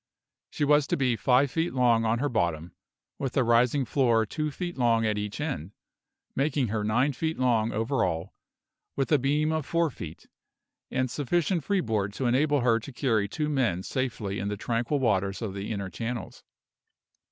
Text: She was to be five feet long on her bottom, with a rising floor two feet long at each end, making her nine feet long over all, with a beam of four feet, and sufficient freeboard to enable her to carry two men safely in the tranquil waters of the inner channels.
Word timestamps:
She 0.49 0.63
was 0.65 0.87
to 0.87 0.97
be 0.97 1.15
five 1.15 1.51
feet 1.51 1.75
long 1.75 2.05
on 2.05 2.17
her 2.17 2.27
bottom, 2.27 2.73
with 3.19 3.37
a 3.37 3.43
rising 3.43 3.85
floor 3.85 4.25
two 4.25 4.49
feet 4.49 4.75
long 4.75 5.05
at 5.05 5.15
each 5.19 5.39
end, 5.39 5.73
making 6.35 6.69
her 6.69 6.83
nine 6.83 7.13
feet 7.13 7.37
long 7.37 7.71
over 7.71 8.03
all, 8.03 8.33
with 8.95 9.11
a 9.11 9.19
beam 9.19 9.51
of 9.51 9.63
four 9.63 9.91
feet, 9.91 10.25
and 10.89 11.11
sufficient 11.11 11.63
freeboard 11.63 12.13
to 12.13 12.25
enable 12.25 12.61
her 12.61 12.79
to 12.79 12.91
carry 12.91 13.27
two 13.27 13.47
men 13.47 13.83
safely 13.83 14.39
in 14.39 14.47
the 14.47 14.57
tranquil 14.57 14.97
waters 14.97 15.39
of 15.39 15.53
the 15.53 15.71
inner 15.71 15.91
channels. 15.91 16.43